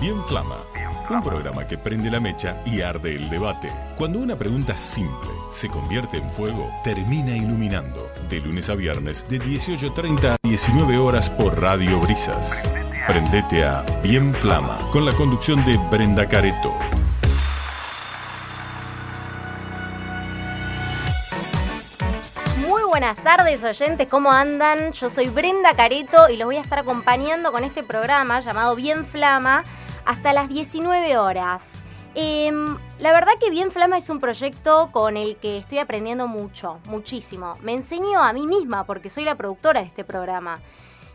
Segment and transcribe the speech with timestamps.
[0.00, 0.58] Bien Flama,
[1.10, 3.72] un programa que prende la mecha y arde el debate.
[3.96, 8.08] Cuando una pregunta simple se convierte en fuego, termina iluminando.
[8.30, 12.70] De lunes a viernes, de 18.30 a 19 horas por Radio Brisas.
[13.08, 16.72] Prendete a Bien Flama, con la conducción de Brenda Careto.
[22.98, 24.90] Buenas tardes oyentes, ¿cómo andan?
[24.90, 29.06] Yo soy Brenda Careto y los voy a estar acompañando con este programa llamado Bien
[29.06, 29.62] Flama
[30.08, 31.70] hasta las 19 horas.
[32.14, 36.78] Em, la verdad que Bien Flama es un proyecto con el que estoy aprendiendo mucho,
[36.86, 37.56] muchísimo.
[37.60, 40.60] Me enseño a mí misma porque soy la productora de este programa.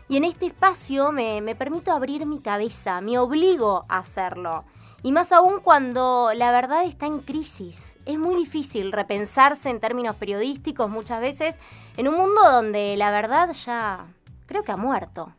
[0.08, 4.62] Y en este espacio me, me permito abrir mi cabeza, me obligo a hacerlo.
[5.02, 7.76] Y más aún cuando la verdad está en crisis.
[8.06, 11.58] Es muy difícil repensarse en términos periodísticos muchas veces
[11.96, 14.06] en un mundo donde la verdad ya
[14.46, 15.32] creo que ha muerto.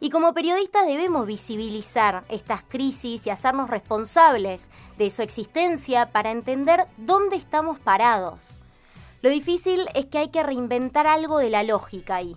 [0.00, 6.86] Y como periodistas debemos visibilizar estas crisis y hacernos responsables de su existencia para entender
[6.98, 8.60] dónde estamos parados.
[9.22, 12.36] Lo difícil es que hay que reinventar algo de la lógica ahí.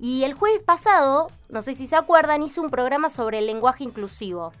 [0.00, 3.84] Y el jueves pasado, no sé si se acuerdan, hice un programa sobre el lenguaje
[3.84, 4.52] inclusivo.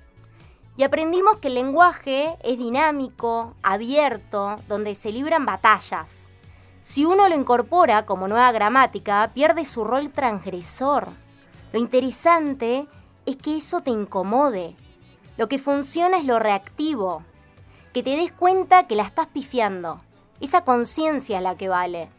[0.76, 6.28] Y aprendimos que el lenguaje es dinámico, abierto, donde se libran batallas.
[6.80, 11.08] Si uno lo incorpora como nueva gramática, pierde su rol transgresor.
[11.72, 12.86] Lo interesante
[13.24, 14.76] es que eso te incomode.
[15.38, 17.22] Lo que funciona es lo reactivo.
[17.94, 20.00] Que te des cuenta que la estás pifiando.
[20.40, 22.10] Esa conciencia es la que vale.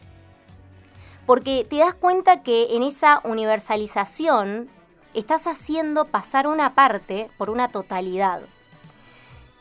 [1.25, 4.69] Porque te das cuenta que en esa universalización
[5.13, 8.41] estás haciendo pasar una parte por una totalidad.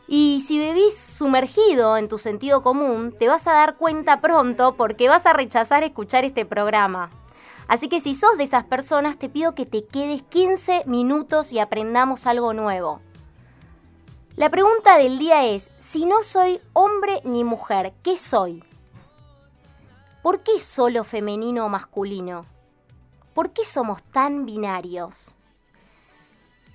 [0.08, 5.08] Y si vivís sumergido en tu sentido común, te vas a dar cuenta pronto porque
[5.08, 7.10] vas a rechazar escuchar este programa.
[7.72, 11.58] Así que si sos de esas personas, te pido que te quedes 15 minutos y
[11.58, 13.00] aprendamos algo nuevo.
[14.36, 18.62] La pregunta del día es, si no soy hombre ni mujer, ¿qué soy?
[20.22, 22.44] ¿Por qué solo femenino o masculino?
[23.32, 25.34] ¿Por qué somos tan binarios?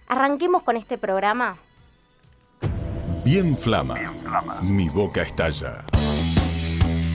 [0.07, 1.59] Arranquemos con este programa.
[3.23, 3.97] Bien Flama,
[4.63, 5.85] mi boca estalla.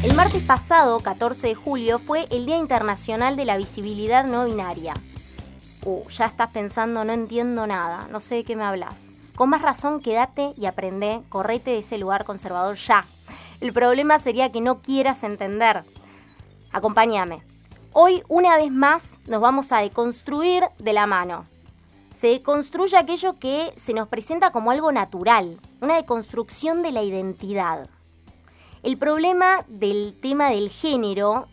[0.02, 4.94] El martes pasado, 14 de julio, fue el Día Internacional de la Visibilidad No Binaria.
[5.84, 9.10] Uh, ya estás pensando, no entiendo nada, no sé de qué me hablas.
[9.36, 13.06] Con más razón, quédate y aprende, correte de ese lugar conservador ya.
[13.60, 15.84] El problema sería que no quieras entender.
[16.72, 17.40] Acompáñame.
[17.92, 21.46] Hoy, una vez más, nos vamos a deconstruir de la mano.
[22.16, 27.88] Se deconstruye aquello que se nos presenta como algo natural, una deconstrucción de la identidad.
[28.82, 31.46] El problema del tema del género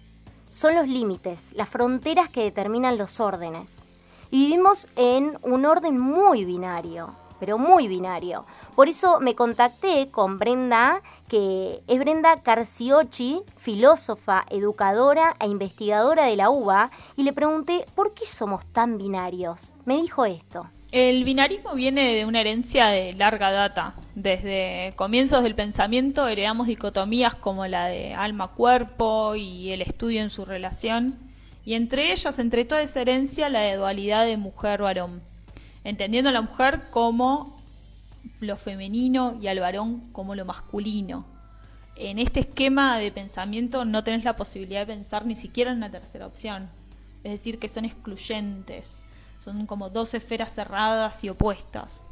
[0.50, 3.84] son los límites, las fronteras que determinan los órdenes.
[4.32, 8.46] Y vivimos en un orden muy binario, pero muy binario.
[8.76, 16.36] Por eso me contacté con Brenda, que es Brenda Carciochi, filósofa, educadora e investigadora de
[16.36, 19.72] la UBA, y le pregunté por qué somos tan binarios.
[19.86, 20.66] Me dijo esto.
[20.92, 23.94] El binarismo viene de una herencia de larga data.
[24.16, 30.46] Desde comienzos del pensamiento heredamos dicotomías como la de alma-cuerpo y el estudio en su
[30.46, 31.20] relación,
[31.64, 35.22] y entre ellas, entre toda esa herencia, la de dualidad de mujer-varón,
[35.84, 37.62] entendiendo a la mujer como
[38.40, 41.24] lo femenino y al varón como lo masculino.
[41.98, 45.92] En este esquema de pensamiento no tenés la posibilidad de pensar ni siquiera en una
[45.92, 46.68] tercera opción,
[47.24, 49.04] es decir, que son excluyentes
[49.54, 52.04] son como dos esferas cerradas y opuestas.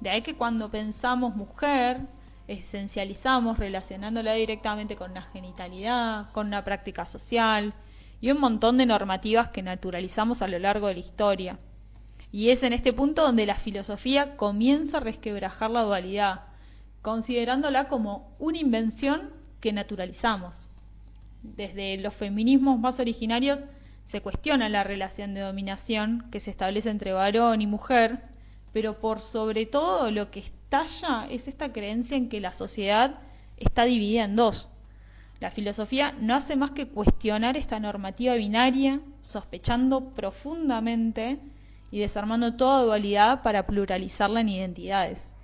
[0.00, 2.00] De ahí que cuando pensamos mujer,
[2.48, 7.72] esencializamos relacionándola directamente con una genitalidad, con una práctica social
[8.20, 11.58] y un montón de normativas que naturalizamos a lo largo de la historia.
[12.30, 16.42] Y es en este punto donde la filosofía comienza a resquebrajar la dualidad,
[17.00, 19.30] considerándola como una invención
[19.60, 20.70] que naturalizamos.
[21.42, 23.60] Desde los feminismos más originarios
[24.04, 28.22] se cuestiona la relación de dominación que se establece entre varón y mujer,
[28.72, 33.20] pero por sobre todo lo que estalla es esta creencia en que la sociedad
[33.56, 34.70] está dividida en dos.
[35.40, 41.40] La filosofía no hace más que cuestionar esta normativa binaria, sospechando profundamente
[41.90, 45.34] y desarmando toda dualidad para pluralizarla en identidades.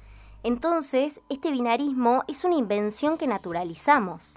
[0.44, 4.36] Entonces, este binarismo es una invención que naturalizamos.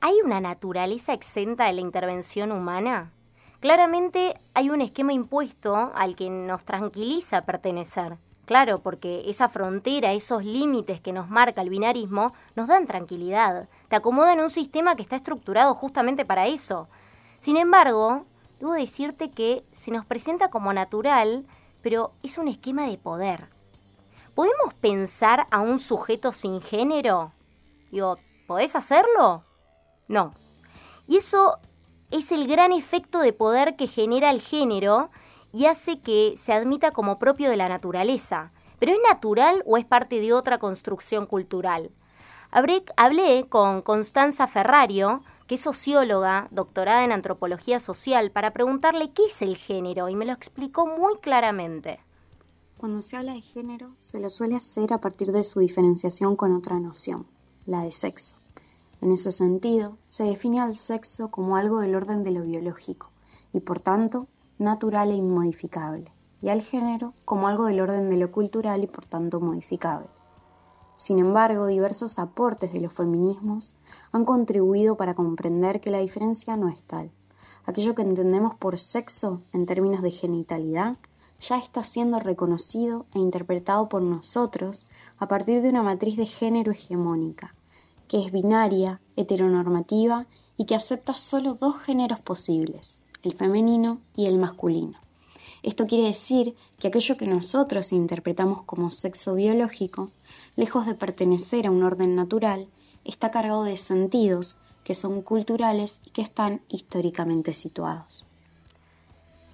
[0.00, 3.10] ¿Hay una naturaleza exenta de la intervención humana?
[3.60, 8.18] Claramente hay un esquema impuesto al que nos tranquiliza pertenecer.
[8.46, 13.68] Claro, porque esa frontera, esos límites que nos marca el binarismo, nos dan tranquilidad.
[13.88, 16.88] Te acomodan en un sistema que está estructurado justamente para eso.
[17.40, 18.24] Sin embargo,
[18.58, 21.44] debo decirte que se nos presenta como natural,
[21.82, 23.48] pero es un esquema de poder.
[24.38, 27.32] ¿podemos pensar a un sujeto sin género?
[27.90, 29.42] Digo, ¿podés hacerlo?
[30.06, 30.32] No.
[31.08, 31.58] Y eso
[32.10, 35.10] es el gran efecto de poder que genera el género
[35.52, 38.52] y hace que se admita como propio de la naturaleza.
[38.78, 41.90] ¿Pero es natural o es parte de otra construcción cultural?
[42.50, 49.42] Hablé, con Constanza Ferrario, que es socióloga, doctorada en antropología social, para preguntarle qué es
[49.42, 52.00] el género y me lo explicó muy claramente.
[52.78, 56.54] Cuando se habla de género, se lo suele hacer a partir de su diferenciación con
[56.54, 57.26] otra noción,
[57.66, 58.37] la de sexo.
[59.00, 63.10] En ese sentido, se define al sexo como algo del orden de lo biológico
[63.52, 64.26] y por tanto
[64.58, 66.12] natural e inmodificable,
[66.42, 70.08] y al género como algo del orden de lo cultural y por tanto modificable.
[70.96, 73.76] Sin embargo, diversos aportes de los feminismos
[74.10, 77.12] han contribuido para comprender que la diferencia no es tal.
[77.66, 80.96] Aquello que entendemos por sexo en términos de genitalidad
[81.38, 84.86] ya está siendo reconocido e interpretado por nosotros
[85.18, 87.54] a partir de una matriz de género hegemónica,
[88.08, 90.26] que es binaria, heteronormativa
[90.56, 94.98] y que acepta solo dos géneros posibles, el femenino y el masculino.
[95.62, 100.10] Esto quiere decir que aquello que nosotros interpretamos como sexo biológico,
[100.56, 102.68] lejos de pertenecer a un orden natural,
[103.04, 108.24] está cargado de sentidos que son culturales y que están históricamente situados.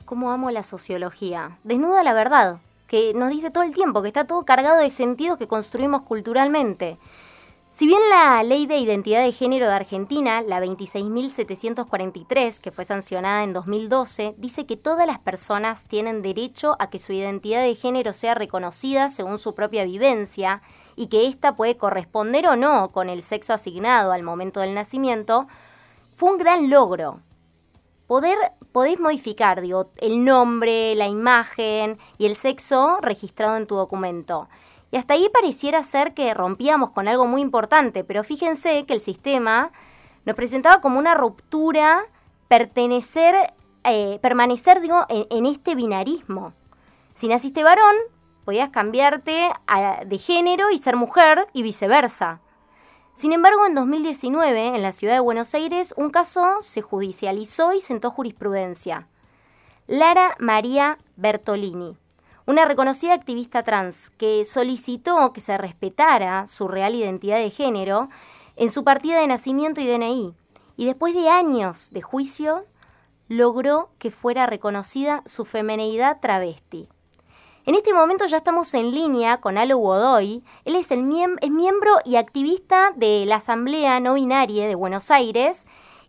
[0.04, 1.58] ¿Cómo amo la sociología?
[1.64, 5.38] Desnuda la verdad, que nos dice todo el tiempo que está todo cargado de sentidos
[5.38, 6.98] que construimos culturalmente.
[7.74, 13.42] Si bien la Ley de Identidad de Género de Argentina, la 26.743, que fue sancionada
[13.42, 18.12] en 2012, dice que todas las personas tienen derecho a que su identidad de género
[18.12, 20.62] sea reconocida según su propia vivencia
[20.94, 25.48] y que ésta puede corresponder o no con el sexo asignado al momento del nacimiento,
[26.14, 27.22] fue un gran logro.
[28.06, 28.38] Poder,
[28.70, 34.48] podés modificar digo, el nombre, la imagen y el sexo registrado en tu documento.
[34.94, 39.00] Y hasta ahí pareciera ser que rompíamos con algo muy importante, pero fíjense que el
[39.00, 39.72] sistema
[40.24, 42.04] nos presentaba como una ruptura
[42.46, 43.52] pertenecer,
[43.82, 46.52] eh, permanecer digo, en, este binarismo.
[47.16, 47.96] Si naciste varón,
[48.44, 49.50] podías cambiarte
[50.06, 52.40] de género y ser mujer y viceversa.
[53.16, 57.80] Sin embargo, en 2019, en la ciudad de Buenos Aires, un caso se judicializó y
[57.80, 59.08] sentó jurisprudencia.
[59.88, 61.96] Lara María Bertolini
[62.46, 68.08] una reconocida activista trans que solicitó que se respetara su real identidad de género
[68.56, 70.34] en su partida de nacimiento y DNI,
[70.76, 72.66] y después de años de juicio
[73.28, 76.88] logró que fuera reconocida su femeneidad travesti.
[77.66, 80.44] En este momento ya estamos en línea con Alo Godoy.
[80.66, 81.00] Él es, el
[81.40, 85.64] es miembro y activista de la Asamblea No Binaria de Buenos Aires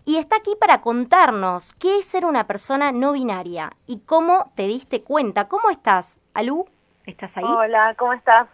[0.06, 4.68] y está aquí para contarnos qué es ser una persona no binaria y cómo te
[4.68, 5.48] diste cuenta.
[5.48, 6.68] ¿Cómo estás, Alú?
[7.06, 7.44] ¿Estás ahí?
[7.44, 8.48] Hola, ¿cómo estás?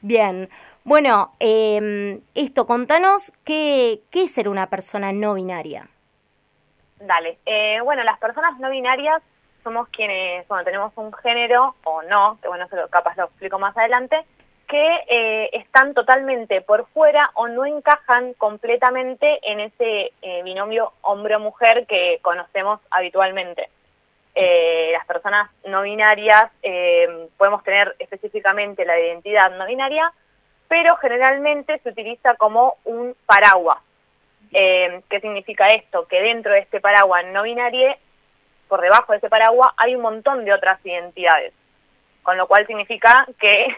[0.00, 0.48] Bien.
[0.84, 5.88] Bueno, em, esto, contanos qué, qué es ser una persona no binaria.
[7.00, 7.38] Dale.
[7.44, 9.22] Eh, bueno, las personas no binarias
[9.62, 13.76] somos quienes, bueno, tenemos un género o no, que bueno, eso capaz lo explico más
[13.76, 14.24] adelante,
[14.68, 21.86] que eh, están totalmente por fuera o no encajan completamente en ese eh, binomio hombre-mujer
[21.86, 23.70] que conocemos habitualmente.
[24.34, 26.52] Eh, las personas no binarias
[27.38, 30.12] podemos tener específicamente la identidad no binaria,
[30.68, 33.78] pero generalmente se utiliza como un paraguas.
[34.52, 36.06] ¿Qué significa esto?
[36.06, 37.94] Que dentro de este paraguas no binario,
[38.68, 41.52] por debajo de ese paraguas, hay un montón de otras identidades,
[42.22, 43.76] con lo cual significa que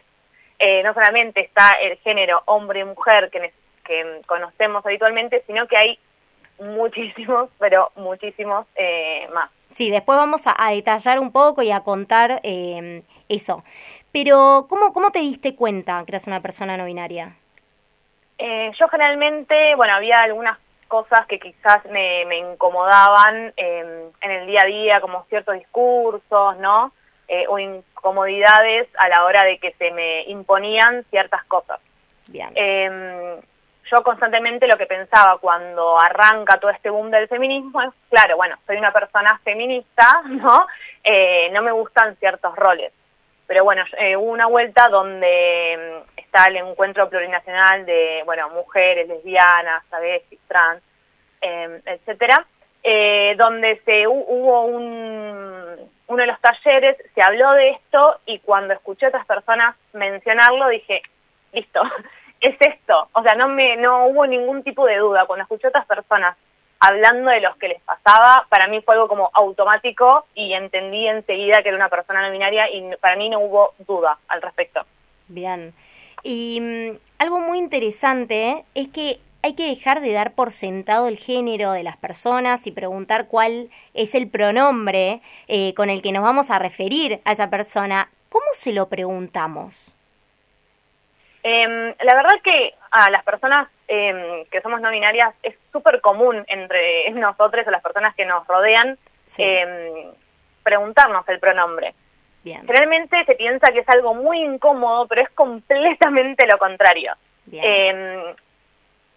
[0.62, 3.50] eh, no solamente está el género hombre y mujer que,
[3.82, 5.98] que conocemos habitualmente, sino que hay
[6.58, 9.50] muchísimos, pero muchísimos eh, más.
[9.72, 13.64] Sí, después vamos a, detallar un poco y a contar eh, eso.
[14.12, 17.36] Pero, ¿cómo, ¿cómo te diste cuenta que eras una persona no binaria?
[18.78, 20.56] yo generalmente, bueno, había algunas
[20.88, 26.90] cosas que quizás me, me incomodaban en el día a día, como ciertos discursos, ¿no?
[27.32, 31.78] Eh, o incomodidades a la hora de que se me imponían ciertas cosas.
[32.26, 32.50] Bien.
[32.56, 33.40] Em,
[33.88, 38.56] yo constantemente lo que pensaba cuando arranca todo este boom del feminismo es, claro, bueno,
[38.66, 40.66] soy una persona feminista, ¿no?
[41.04, 42.92] Eh, no me gustan ciertos roles.
[43.46, 49.06] Pero bueno, eh, hubo una vuelta donde em, está el encuentro plurinacional de, bueno, mujeres,
[49.06, 50.22] lesbianas, ¿sabes?
[50.49, 50.82] trans,
[51.40, 52.44] eh, etcétera,
[52.82, 58.75] eh, donde se hubo un, uno de los talleres, se habló de esto y cuando
[58.75, 61.02] escuché a otras personas mencionarlo dije,
[61.52, 61.82] listo,
[62.40, 63.08] es esto.
[63.12, 65.26] O sea, no, me, no hubo ningún tipo de duda.
[65.26, 66.37] Cuando escuché a otras personas
[66.80, 71.62] hablando de los que les pasaba, para mí fue algo como automático y entendí enseguida
[71.62, 74.84] que era una persona no binaria y para mí no hubo duda al respecto.
[75.28, 75.75] Bien.
[76.22, 81.16] Y mm, algo muy interesante es que hay que dejar de dar por sentado el
[81.16, 86.23] género de las personas y preguntar cuál es el pronombre eh, con el que nos
[86.23, 88.11] vamos a referir a esa persona.
[88.28, 89.94] ¿Cómo se lo preguntamos?
[91.42, 96.44] Em, la verdad que a las personas em, que somos no binarias es súper común
[96.49, 98.99] entre nosotros o las personas que nos rodean
[99.38, 100.12] em,
[100.62, 101.94] preguntarnos el pronombre.
[102.42, 107.12] Generalmente se piensa que es algo muy incómodo, pero es completamente lo contrario.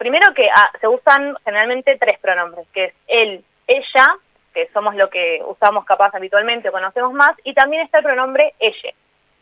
[0.04, 4.18] Primero que ah, se usan generalmente tres pronombres, que es él, ella,
[4.54, 8.54] que somos lo que usamos capaz habitualmente o conocemos más, y también está el pronombre
[8.60, 8.92] ella.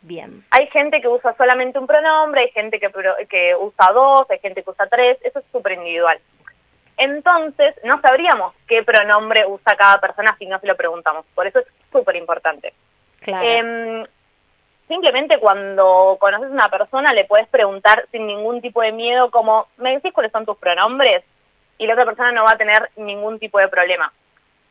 [0.03, 0.45] Bien.
[0.51, 2.91] Hay gente que usa solamente un pronombre, hay gente que,
[3.27, 6.19] que usa dos, hay gente que usa tres, eso es súper individual.
[6.97, 11.25] Entonces, no sabríamos qué pronombre usa cada persona si no se lo preguntamos.
[11.33, 12.71] Por eso es súper importante.
[13.19, 13.47] Claro.
[13.47, 14.05] Em,
[14.91, 19.67] simplemente cuando conoces a una persona le puedes preguntar sin ningún tipo de miedo como,
[19.77, 21.23] ¿me decís cuáles son tus pronombres?
[21.77, 24.11] Y la otra persona no va a tener ningún tipo de problema.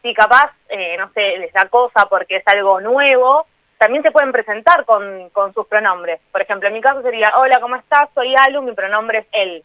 [0.03, 3.47] Si capaz, eh, no sé, les da cosa porque es algo nuevo,
[3.79, 6.21] también se pueden presentar con, con sus pronombres.
[6.31, 8.11] Por ejemplo, en mi caso sería, hola, ¿cómo estás?
[8.15, 9.65] Soy Alu, mi pronombre es él.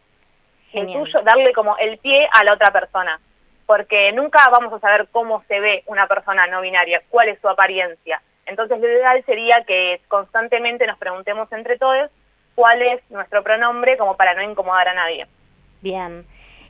[0.71, 3.19] El tuyo, darle como el pie a la otra persona.
[3.65, 7.49] Porque nunca vamos a saber cómo se ve una persona no binaria, cuál es su
[7.49, 8.21] apariencia.
[8.45, 12.09] Entonces lo ideal sería que constantemente nos preguntemos entre todos
[12.55, 15.27] cuál es nuestro pronombre como para no incomodar a nadie.
[15.81, 16.25] Bien.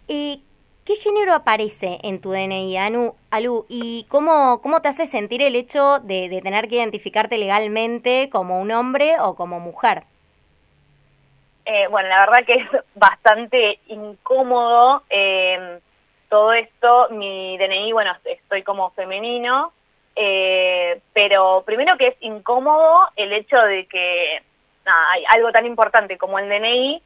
[0.08, 0.44] ¿Y
[0.86, 3.66] ¿Qué género aparece en tu DNI, Anu, Alu?
[3.68, 8.70] ¿Y cómo, cómo te hace sentir el hecho de, tener que identificarte legalmente como un
[8.70, 10.04] hombre o como mujer?
[11.66, 15.80] Eh, bueno, la verdad que es bastante incómodo eh,
[16.30, 17.08] todo esto.
[17.10, 19.74] Mi DNI, bueno, estoy como femenino,
[20.16, 24.42] eh, pero primero que es incómodo el hecho de que
[24.86, 27.02] hay algo tan importante como el DNI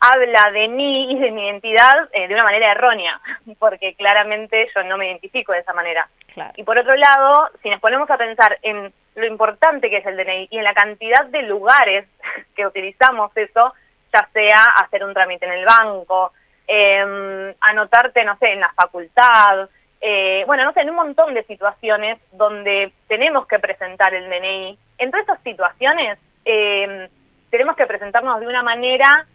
[0.00, 3.20] habla de mí y de mi identidad eh, de una manera errónea,
[3.58, 6.08] porque claramente yo no me identifico de esa manera.
[6.56, 10.16] Y por otro lado, si nos ponemos a pensar en lo importante que es el
[10.16, 12.06] DNI y en la cantidad de lugares
[12.56, 13.72] que utilizamos eso,
[14.12, 16.32] ya sea hacer un trámite en el banco,
[16.68, 19.68] eh, anotarte, no sé, en la facultad,
[20.00, 24.78] eh, bueno, no sé, en un montón de situaciones donde tenemos que presentar el DNI.
[24.98, 27.08] En todas esas situaciones em,
[27.50, 29.26] tenemos que presentarnos de una manera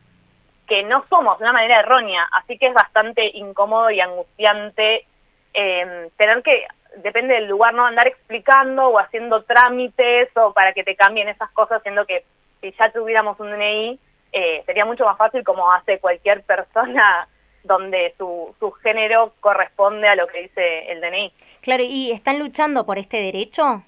[0.67, 5.05] que no somos de una manera errónea, así que es bastante incómodo y angustiante
[5.53, 6.65] eh, tener que,
[6.97, 11.51] depende del lugar, no andar explicando o haciendo trámites o para que te cambien esas
[11.51, 12.23] cosas, siendo que
[12.61, 13.99] si ya tuviéramos un DNI,
[14.31, 17.27] eh, sería mucho más fácil como hace cualquier persona
[17.63, 21.33] donde su, su género corresponde a lo que dice el DNI.
[21.61, 23.83] Claro, ¿y están luchando por este derecho?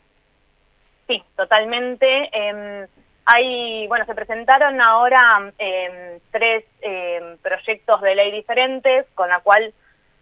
[1.08, 2.30] Sí, totalmente.
[2.32, 2.88] Eh,
[3.26, 9.74] hay, bueno, se presentaron ahora eh, tres eh, proyectos de ley diferentes, con la cual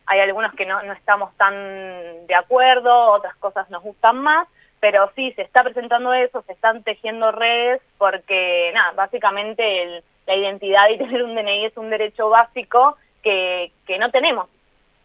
[0.05, 4.47] hay algunos que no, no estamos tan de acuerdo, otras cosas nos gustan más,
[4.79, 10.89] pero sí, se está presentando eso, se están tejiendo redes, porque, nada, básicamente la identidad
[10.89, 14.47] y tener un DNI es un derecho básico que, no tenemos.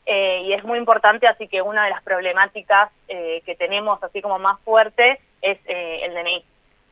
[0.07, 4.23] Eh, y es muy importante, así que una de las problemáticas eh, que tenemos, así
[4.23, 6.45] como más fuerte, es eh, el DNI.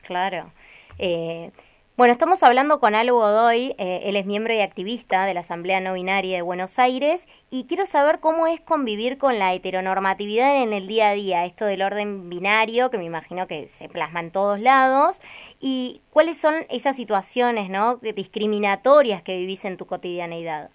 [0.02, 0.50] Claro.
[0.98, 1.50] Eh,
[1.96, 5.92] bueno, estamos hablando con Algo Godoy, él es miembro y activista de la Asamblea No
[5.92, 10.88] Binaria de Buenos Aires, y quiero saber cómo es convivir con la heteronormatividad en el
[10.88, 14.58] día a día, esto del orden binario, que me imagino que se plasma en todos
[14.58, 15.20] lados,
[15.60, 17.98] y cuáles son esas situaciones ¿no?
[17.98, 20.70] discriminatorias que vivís en tu cotidianeidad.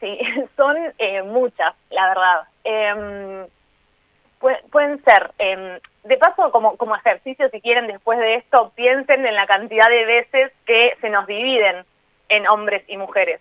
[0.00, 0.18] Sí,
[0.56, 2.48] son eh, muchas, la verdad.
[2.64, 3.46] Em,
[4.70, 9.34] pueden ser em, de paso, como, como ejercicio, si quieren, después de esto, piensen en
[9.34, 11.84] la cantidad de veces que se nos dividen
[12.28, 13.40] en hombres y mujeres,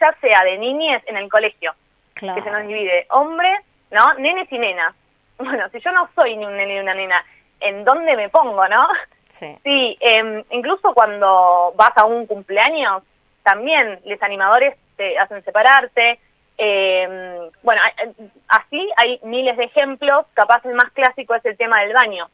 [0.00, 1.74] ya sea de niñez en el colegio,
[2.14, 3.60] que se nos divide hombres,
[3.90, 4.14] ¿no?
[4.14, 4.94] Nenes y nenas.
[5.38, 7.22] Bueno, si yo no soy ni un nene ni una nena,
[7.60, 8.88] ¿en dónde me pongo, no?
[9.28, 9.54] Sí.
[9.62, 13.02] Sí, em, incluso cuando vas a un cumpleaños,
[13.42, 16.18] también los animadores te hacen separarte,
[16.58, 17.82] eh, bueno,
[18.48, 22.30] así hay miles de ejemplos, capaz el más clásico es el tema del baño,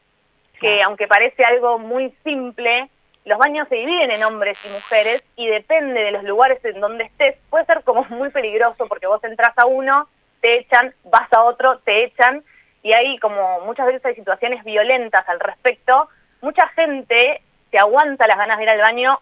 [0.59, 2.89] que aunque parece algo muy simple,
[3.25, 7.05] los baños se dividen en hombres y mujeres y depende de los lugares en donde
[7.05, 10.07] estés, puede ser como muy peligroso porque vos entras a uno,
[10.41, 12.43] te echan, vas a otro, te echan.
[12.81, 16.09] Y hay como muchas veces hay situaciones violentas al respecto,
[16.41, 17.41] mucha gente
[17.71, 19.19] se aguanta las ganas de ir al baño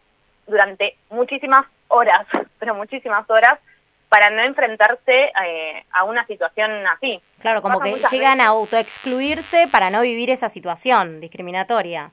[0.52, 2.28] durante muchísimas horas,
[2.60, 3.58] pero muchísimas horas,
[4.10, 7.22] para no enfrentarse eh, a una situación así.
[7.40, 12.12] Claro, como que llegan a autoexcluirse para no vivir esa situación discriminatoria.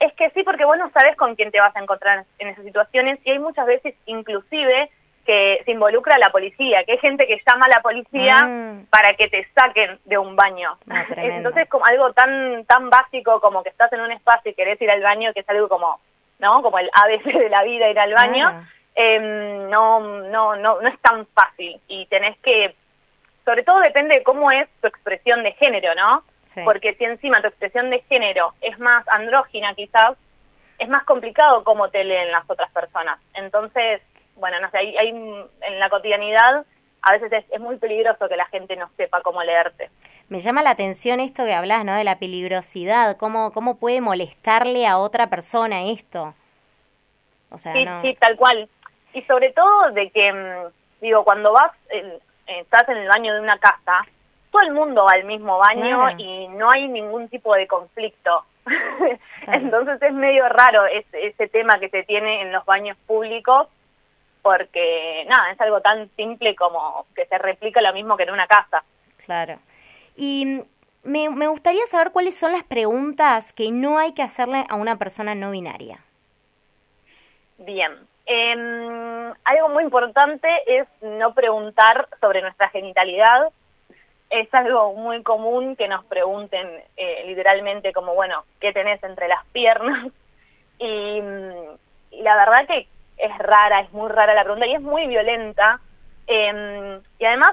[0.00, 2.64] Es que sí, porque vos no sabes con quién te vas a encontrar en esas
[2.64, 4.90] situaciones y hay muchas veces inclusive
[5.24, 8.86] que se involucra a la policía, que hay gente que llama a la policía Mm.
[8.86, 10.78] para que te saquen de un baño.
[11.16, 14.90] Entonces, como algo tan tan básico como que estás en un espacio y querés ir
[14.90, 16.00] al baño, que es algo como,
[16.40, 16.62] ¿no?
[16.62, 20.98] Como el ABC de la vida, ir al baño, em, no, no, no, no es
[21.00, 22.74] tan fácil y tenés que,
[23.44, 26.24] sobre todo depende de cómo es tu expresión de género, ¿no?
[26.44, 26.62] Sí.
[26.64, 30.16] Porque si encima tu expresión de género es más andrógina quizás,
[30.78, 33.20] es más complicado cómo te leen las otras personas.
[33.34, 34.00] Entonces,
[34.36, 36.64] bueno, no sé, hay, hay en la cotidianidad
[37.02, 39.90] a veces es, es muy peligroso que la gente no sepa cómo leerte.
[40.30, 41.92] Me llama la atención esto que hablas, ¿no?
[41.94, 46.34] De la peligrosidad, cómo, cómo puede molestarle a otra persona esto.
[47.50, 48.00] O sea, Sí, no.
[48.02, 48.68] sí, tal cual.
[49.12, 53.40] Y sobre todo de que, mm, digo, cuando vas, eh, estás en el baño de
[53.40, 54.00] una casa,
[54.52, 56.14] todo el mundo va al mismo baño Claro.
[56.18, 58.44] y no hay ningún tipo de conflicto.
[59.48, 63.66] Entonces es medio raro ese, ese tema que se tiene en los baños públicos
[64.42, 68.46] porque, nada, es algo tan simple como que se replica lo mismo que en una
[68.46, 68.84] casa.
[69.26, 69.58] Claro.
[70.22, 70.60] Y
[71.02, 74.96] me, me gustaría saber cuáles son las preguntas que no hay que hacerle a una
[74.96, 76.00] persona no binaria.
[77.56, 77.90] Bien.
[78.26, 83.48] Em, algo muy importante es no preguntar sobre nuestra genitalidad.
[84.28, 89.44] Es algo muy común que nos pregunten eh, literalmente como, bueno, ¿qué tenés entre las
[89.46, 90.08] piernas?
[90.82, 91.76] Y, mm,
[92.10, 95.78] y la verdad que es rara, es muy rara la pregunta y es muy violenta.
[96.26, 97.52] Em, y además,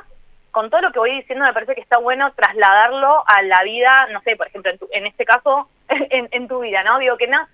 [0.57, 4.07] con todo lo que voy diciendo, me parece que está bueno trasladarlo a la vida,
[4.11, 6.97] no sé, por ejemplo, en, tu- en este caso, en, en tu vida, ¿no?
[6.97, 7.45] Digo que no,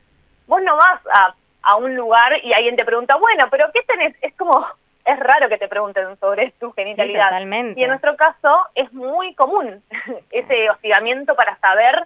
[0.48, 4.16] vos no vas a, a un lugar y alguien te pregunta, bueno, pero ¿qué tenés?
[4.22, 4.66] Es como,
[5.06, 7.26] es raro que te pregunten sobre tu genitalidad.
[7.26, 7.78] totalmente.
[7.80, 9.84] Y en nuestro caso es muy común
[10.32, 12.06] ese hostigamiento para saber,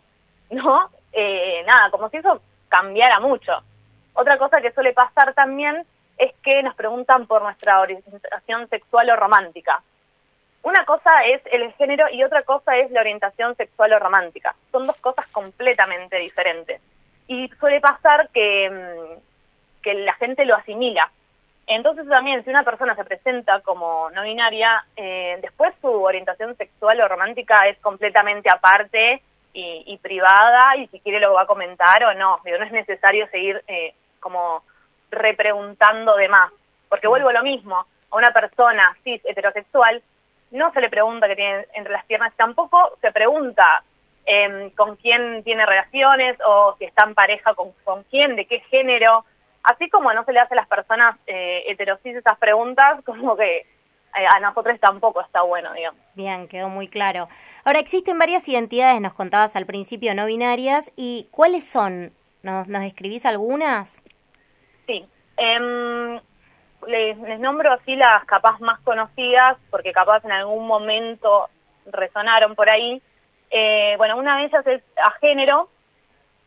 [0.50, 0.90] ¿no?
[1.14, 3.54] Eh, nada, como si eso cambiara mucho.
[4.14, 5.86] Otra cosa que suele pasar también
[6.18, 9.84] es que nos preguntan por nuestra orientación sexual o romántica.
[10.68, 14.54] Una cosa es el género y otra cosa es la orientación sexual o romántica.
[14.70, 16.82] Son dos cosas completamente diferentes.
[17.26, 21.10] Y suele pasar que, mm, que la gente lo asimila.
[21.68, 27.00] Entonces también, si una persona se presenta como no binaria, eh, después su orientación sexual
[27.00, 29.22] o romántica es completamente aparte
[29.54, 32.42] y, y privada, y si quiere lo va a comentar o no.
[32.44, 34.64] Digo, no es necesario seguir eh, como
[35.12, 36.52] repreguntando de más.
[36.90, 40.04] Porque vuelvo a lo mismo, a una persona cis heterosexual
[40.52, 43.84] no se le pregunta qué tiene entre las piernas, tampoco se pregunta
[44.26, 48.60] em, con quién tiene relaciones o si está en pareja con, con quién, de qué
[48.62, 49.26] género.
[49.64, 53.58] Así como no se le hace a las personas eh, heterosis esas preguntas, como que
[54.18, 56.02] eh, a nosotros tampoco está bueno, digamos.
[56.16, 57.28] Bien, quedó muy claro.
[57.64, 62.14] Ahora, existen varias identidades, nos contabas al principio, no binarias, y ¿cuáles son?
[62.42, 64.02] ¿Nos, nos escribís algunas?
[64.86, 65.06] Sí.
[65.36, 66.20] Em,
[66.86, 71.50] les, les nombro así las capaz más conocidas, porque capaz en algún momento
[71.88, 73.02] resonaron por ahí.
[73.50, 75.70] Eh, bueno, una de ellas es a género,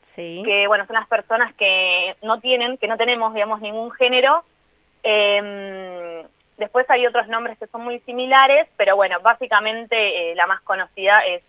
[0.02, 0.42] Sí.
[0.46, 4.44] que bueno, son las personas que no tienen, que no tenemos, digamos, ningún género.
[5.02, 10.60] Em, después hay otros nombres que son muy similares, pero bueno, básicamente eh, la más
[10.62, 11.42] conocida es,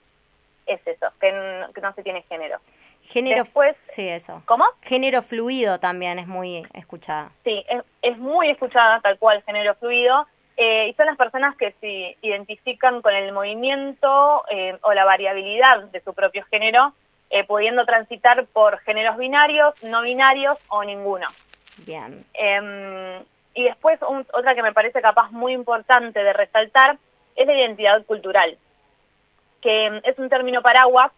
[0.65, 1.30] es eso, que,
[1.74, 2.60] que no se tiene género.
[3.03, 3.43] Género.
[3.43, 4.41] Después- Sí, eso.
[4.45, 4.65] ¿Cómo?
[4.81, 7.31] Género fluido también es muy escuchada.
[7.43, 11.71] Sí, es, es muy escuchada tal cual género fluido eh, y son las personas que
[11.81, 16.93] se identifican con el movimiento eh, o la variabilidad de su propio género,
[17.31, 21.27] eh, pudiendo transitar por géneros binarios, no binarios o ninguno.
[21.77, 22.25] Bien.
[22.33, 23.23] Eh,
[23.55, 26.97] y después un- otra que me parece capaz muy importante de resaltar
[27.35, 28.57] es la identidad cultural,
[29.61, 31.11] que mm, es un término paraguas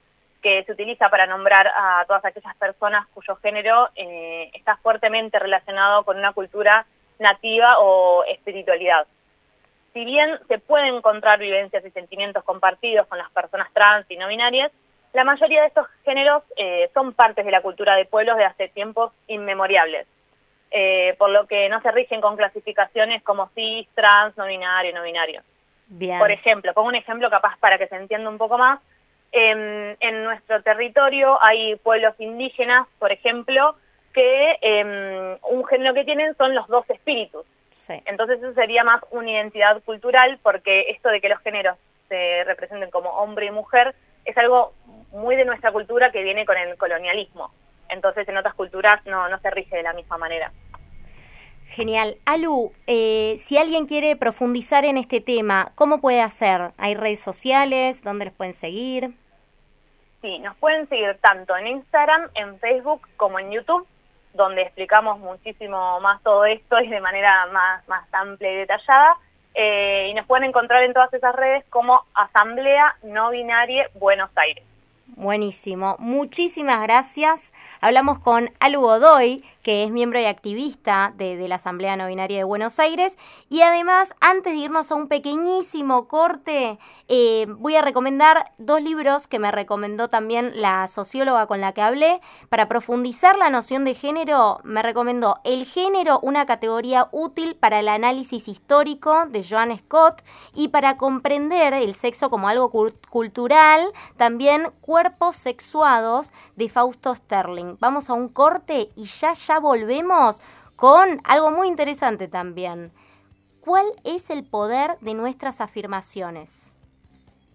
[0.43, 6.03] que se utiliza para nombrar a todas aquellas personas cuyo género eh, está fuertemente relacionado
[6.03, 6.85] con una cultura
[7.17, 9.07] nativa o espiritualidad.
[9.93, 14.27] Si bien se pueden encontrar vivencias y sentimientos compartidos con las personas trans y no
[14.27, 14.71] binarias,
[15.13, 18.67] la mayoría de estos géneros eh, son partes de la cultura de pueblos de hace
[18.67, 20.05] tiempos inmemoriales
[20.75, 25.03] eh, por lo que no se rigen con clasificaciones como cis, trans, no binario, no
[25.03, 25.43] binario.
[25.85, 26.17] Bien.
[26.17, 28.79] Por ejemplo, pongo un ejemplo capaz para que se entienda un poco más.
[29.35, 33.75] En, en nuestro territorio hay pueblos indígenas, por ejemplo,
[34.13, 37.45] que em, un género que tienen son los dos espíritus.
[37.75, 37.95] Sí.
[38.05, 42.91] Entonces eso sería más una identidad cultural porque esto de que los géneros se representen
[42.91, 44.73] como hombre y mujer es algo
[45.11, 47.51] muy de nuestra cultura que viene con el colonialismo.
[47.89, 50.51] Entonces en otras culturas no, no se rige de la misma manera.
[51.69, 52.17] Genial.
[52.25, 56.71] Alu, eh, si alguien quiere profundizar en este tema, ¿cómo puede hacer?
[56.77, 58.03] ¿Hay redes sociales?
[58.03, 59.15] ¿Dónde los pueden seguir?
[60.23, 63.85] Sí, nos pueden seguir tanto en Instagram, en Facebook como en YouTube,
[64.33, 69.17] donde explicamos muchísimo más todo esto y de manera más, más amplia y detallada.
[69.53, 74.63] Eh, y nos pueden encontrar en todas esas redes como Asamblea No Binaria Buenos Aires.
[75.07, 77.51] Buenísimo, muchísimas gracias.
[77.81, 82.43] Hablamos con Alu Godoy, que es miembro y activista de, la Asamblea No Binaria de
[82.43, 83.17] Buenos Aires.
[83.49, 89.27] Y además, antes de irnos a un pequeñísimo corte, eh, voy a recomendar dos libros
[89.27, 92.21] que me recomendó también la socióloga con la que hablé.
[92.49, 97.87] Para profundizar la noción de género, me recomendó El género, una categoría útil para el
[97.87, 100.23] análisis histórico de Joan Scott
[100.53, 102.69] y para comprender el sexo como algo
[103.09, 107.77] cultural, también Cuerpos sexuados de Fausto Sterling.
[107.79, 110.41] Vamos a un corte y ya ya volvemos
[110.75, 112.91] con algo muy interesante también.
[113.61, 116.59] ¿Cuál es el poder de nuestras afirmaciones?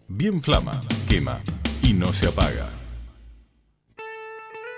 [0.06, 1.40] Bien flama, quema
[1.82, 2.77] y no se apaga.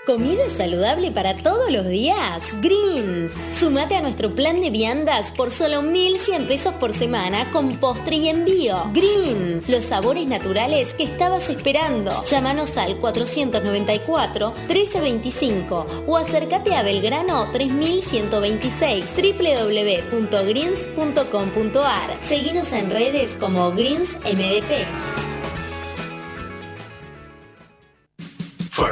[0.03, 2.59] Comida saludable para todos los días.
[2.59, 3.33] Greens.
[3.51, 8.29] Sumate a nuestro plan de viandas por solo 1.100 pesos por semana con postre y
[8.29, 8.89] envío.
[8.93, 9.69] Greens.
[9.69, 12.23] Los sabores naturales que estabas esperando.
[12.23, 22.09] Llámanos al 494-1325 o acércate a Belgrano 3126 www.greens.com.ar.
[22.25, 25.20] Seguinos en redes como Greens MDP.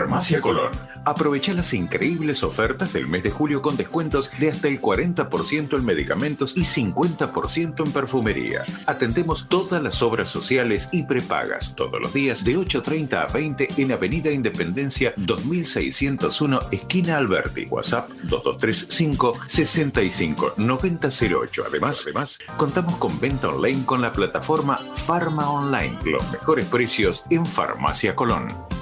[0.09, 0.71] Farmacia Colón
[1.05, 5.85] Aprovecha las increíbles ofertas del mes de julio con descuentos de hasta el 40% en
[5.85, 8.63] medicamentos y 50% en perfumería.
[8.85, 13.91] Atendemos todas las obras sociales y prepagas todos los días de 8.30 a 20 en
[13.91, 17.65] Avenida Independencia 2601, esquina Alberti.
[17.69, 21.63] WhatsApp 2235 65 9008.
[21.67, 25.97] Además, además, contamos con venta online con la plataforma Pharma Online.
[26.05, 28.78] Los mejores precios en Farmacia Colón.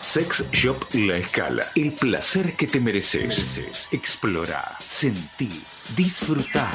[0.00, 1.64] Sex Shop La Escala.
[1.74, 3.60] El placer que te mereces.
[3.90, 5.52] Explora, sentir,
[5.96, 6.70] disfrutar.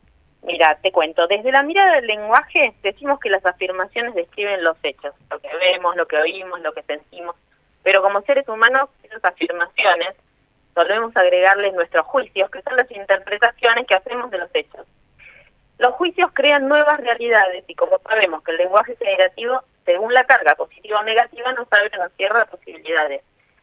[0.42, 5.14] Mira, te cuento, desde la mirada del lenguaje decimos que las afirmaciones describen los hechos,
[5.30, 7.36] lo que vemos, lo que oímos, lo que sentimos,
[7.84, 10.14] pero como seres humanos esas afirmaciones
[10.74, 14.86] solemos agregarles nuestros juicios, que son las interpretaciones que hacemos de los hechos.
[15.78, 20.54] Los juicios crean nuevas realidades y como sabemos que el lenguaje generativo, según la carga
[20.54, 23.22] positiva o negativa, nos abre o nos cierra posibilidades.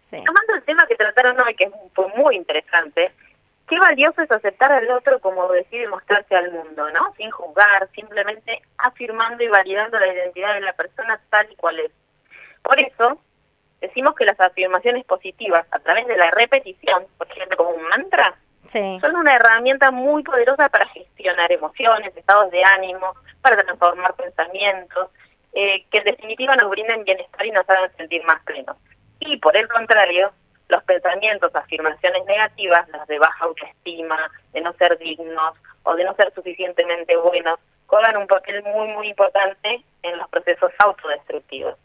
[0.09, 3.11] Tomando el tema que trataron hoy, que fue muy interesante,
[3.69, 7.13] qué valioso es aceptar al otro como decide mostrarse al mundo, ¿no?
[7.15, 11.91] Sin juzgar, simplemente afirmando y validando la identidad de la persona tal y cual es.
[12.63, 13.21] Por eso,
[13.79, 18.35] decimos que las afirmaciones positivas, a través de la repetición, por ejemplo, como un mantra,
[18.67, 25.09] son una herramienta muy poderosa para gestionar emociones, estados de ánimo, para transformar pensamientos,
[25.53, 28.77] eh, que en definitiva nos brinden bienestar y nos hagan sentir más plenos.
[29.19, 30.31] Y por el contrario,
[30.69, 36.15] los pensamientos, afirmaciones negativas, las de baja autoestima, de no ser dignos o de no
[36.15, 41.75] ser suficientemente buenos, juegan un papel muy, muy importante en los procesos autodestructivos.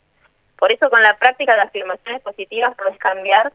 [0.57, 3.53] Por eso con la práctica de afirmaciones positivas puedes cambiar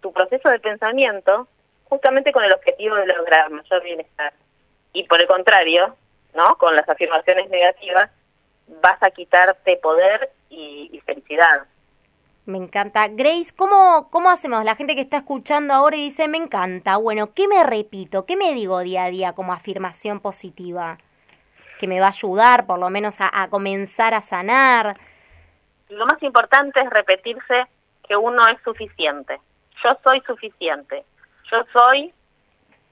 [0.00, 1.48] tu proceso de pensamiento
[1.84, 4.32] justamente con el objetivo de lograr mayor bienestar.
[4.92, 5.96] Y por el contrario,
[6.34, 6.56] ¿no?
[6.58, 8.10] Con las afirmaciones negativas
[8.82, 11.66] vas a quitarte poder y, felicidad.
[12.46, 13.08] Me encanta.
[13.08, 14.64] Grace, ¿cómo, ¿cómo hacemos?
[14.64, 16.96] La gente que está escuchando ahora y dice, me encanta.
[16.96, 18.24] Bueno, ¿qué me repito?
[18.24, 20.96] ¿Qué me digo día a día como afirmación positiva?
[21.80, 24.94] Que me va a ayudar por lo menos a, a comenzar a sanar.
[25.88, 27.66] Lo más importante es repetirse
[28.06, 29.40] que uno es suficiente.
[29.82, 31.04] Yo soy suficiente.
[31.50, 32.14] Yo soy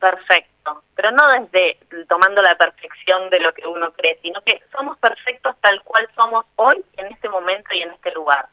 [0.01, 0.83] perfecto.
[0.97, 5.55] Pero no desde tomando la perfección de lo que uno cree, sino que somos perfectos
[5.61, 8.49] tal cual somos hoy, en este momento y en este lugar.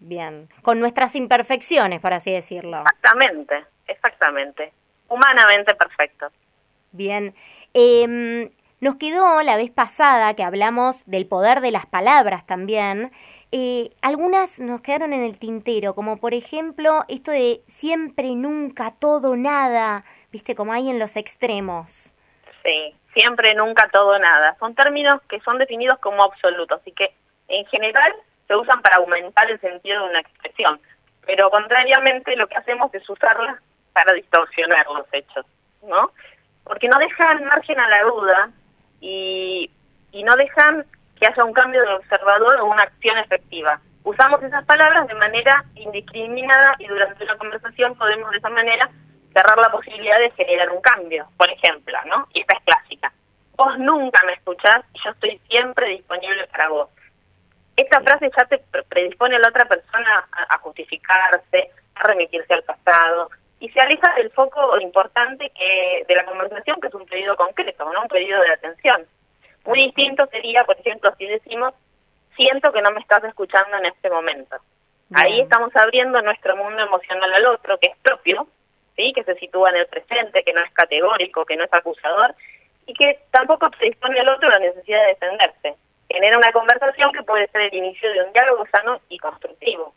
[0.00, 2.80] Bien, con nuestras imperfecciones, por así decirlo.
[2.80, 4.72] Exactamente, exactamente.
[5.08, 6.32] Humanamente perfectos.
[6.92, 7.34] Bien.
[7.74, 13.10] Eh, nos quedó la vez pasada que hablamos del poder de las palabras también.
[13.50, 19.36] Eh, algunas nos quedaron en el tintero, como por ejemplo esto de siempre, nunca, todo,
[19.36, 22.14] nada, viste, como hay en los extremos.
[22.62, 24.56] Sí, siempre, nunca, todo, nada.
[24.60, 27.12] Son términos que son definidos como absolutos y que
[27.48, 28.12] en general
[28.48, 30.80] se usan para aumentar el sentido de una expresión,
[31.26, 33.60] pero contrariamente lo que hacemos es usarla
[33.92, 35.44] para distorsionar los hechos,
[35.82, 36.10] ¿no?
[36.64, 38.50] Porque no dejan margen a la duda
[39.00, 39.70] y,
[40.12, 40.86] y no dejan
[41.20, 43.80] que haya un cambio de observador o una acción efectiva.
[44.04, 48.88] Usamos esas palabras de manera indiscriminada y durante una conversación podemos de esa manera
[49.34, 52.26] cerrar la posibilidad de generar un cambio, por ejemplo, ¿no?
[52.32, 53.12] Y esta es clásica.
[53.56, 56.88] Vos nunca me escuchás y yo estoy siempre disponible para vos
[57.82, 63.30] esta frase ya te predispone a la otra persona a, justificarse, a remitirse al pasado
[63.60, 67.90] y se aleja del foco importante que de la conversación, que es un pedido concreto,
[67.92, 69.06] no un pedido de atención.
[69.64, 71.72] Muy distinto sería, por ejemplo, si decimos,
[72.36, 74.56] siento que no me estás escuchando en este momento.
[75.14, 78.48] Ahí estamos abriendo nuestro mundo emocional al otro, que es propio,
[78.96, 82.34] sí, que se sitúa en el presente, que no es categórico, que no es acusador
[82.86, 85.76] y que tampoco predispone al otro la necesidad de defenderse
[86.08, 89.94] genera una conversación que puede ser el inicio de un diálogo sano y constructivo.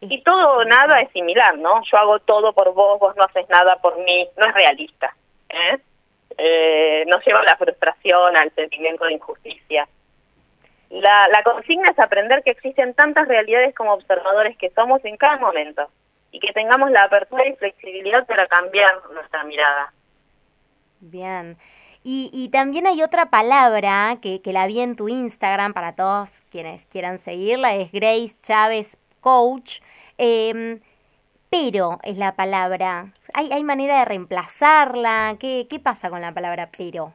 [0.00, 1.82] Y todo o nada es similar, ¿no?
[1.90, 5.14] Yo hago todo por vos, vos no haces nada por mí, no es realista.
[5.50, 5.78] ¿eh?
[6.38, 9.86] Eh, nos lleva a la frustración, al sentimiento de injusticia.
[10.88, 15.36] La, la consigna es aprender que existen tantas realidades como observadores que somos en cada
[15.36, 15.88] momento
[16.32, 19.92] y que tengamos la apertura y flexibilidad para cambiar nuestra mirada.
[21.00, 21.58] Bien.
[22.02, 26.86] Y, también hay otra palabra que, que, la vi en tu Instagram para todos quienes
[26.86, 29.80] quieran seguirla, es Grace Chávez Coach.
[30.16, 30.80] Em,
[31.50, 33.06] pero es la palabra.
[33.34, 35.36] ¿Hay, ¿Hay manera de reemplazarla?
[35.38, 37.12] ¿Qué, ¿Qué pasa con la palabra pero?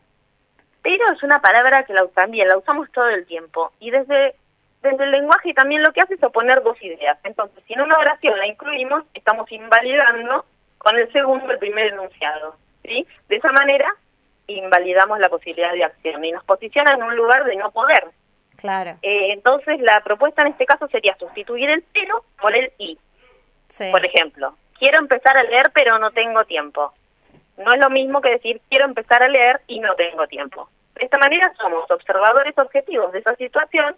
[0.84, 3.72] Pero es una palabra que la también la usamos todo el tiempo.
[3.80, 4.36] Y desde,
[4.84, 7.18] desde el lenguaje también lo que hace es oponer dos ideas.
[7.24, 10.46] Entonces, si en una oración la incluimos, estamos invalidando
[10.78, 12.56] con el segundo el primer enunciado.
[12.84, 13.08] ¿sí?
[13.30, 13.96] De esa manera
[14.48, 18.06] invalidamos la posibilidad de acción y nos posiciona en un lugar de no poder.
[18.56, 18.98] Claro.
[19.02, 22.98] Eh, entonces, la propuesta en este caso sería sustituir el pero por el y.
[23.92, 26.94] Por ejemplo, quiero empezar a leer pero no tengo tiempo.
[27.58, 30.70] No es lo mismo que decir quiero empezar a leer y no tengo tiempo.
[30.96, 33.96] De esta manera somos observadores objetivos de esa situación,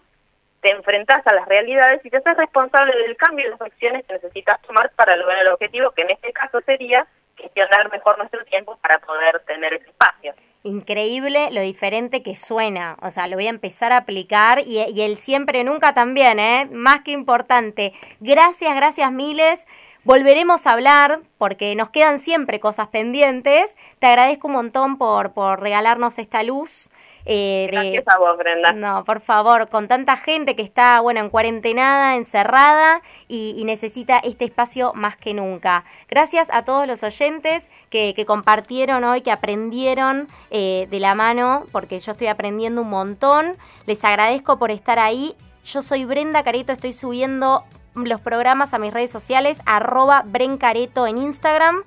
[0.62, 4.14] te enfrentas a las realidades y te haces responsable del cambio de las acciones que
[4.14, 7.06] necesitas tomar para lograr el objetivo, que en este caso sería
[7.38, 10.34] gestionar mejor nuestro tiempo para poder tener ese espacio.
[10.64, 15.18] Increíble lo diferente que suena, o sea, lo voy a empezar a aplicar y, el
[15.18, 16.68] siempre nunca también, ¿eh?
[16.72, 17.94] Más que importante.
[18.20, 19.66] Gracias, gracias miles.
[20.04, 23.76] Volveremos a hablar porque nos quedan siempre cosas pendientes.
[24.00, 26.90] Te agradezco un montón por, por regalarnos esta luz.
[27.30, 28.72] Eh, Gracias a vos, Brenda.
[28.72, 34.46] No, por favor, con tanta gente que está, bueno, en cuarentenada, encerrada y, necesita este
[34.46, 35.84] espacio más que nunca.
[36.10, 42.00] Gracias a todos los oyentes que, compartieron hoy, que aprendieron eh, de la mano, porque
[42.00, 43.58] yo estoy aprendiendo un montón.
[43.86, 45.36] Les agradezco por estar ahí.
[45.66, 51.18] Yo soy Brenda Careto, estoy subiendo los programas a mis redes sociales, arroba Brencareto en
[51.18, 51.84] Instagram.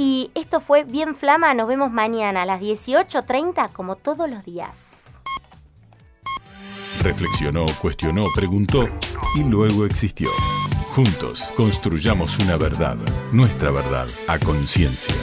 [0.00, 4.76] Y esto fue Bien Flama, nos vemos mañana a las 18.30 como todos los días.
[7.02, 8.88] Reflexionó, cuestionó, preguntó
[9.34, 10.28] y luego existió.
[10.94, 12.96] Juntos construyamos una verdad,
[13.32, 15.16] nuestra verdad, a conciencia.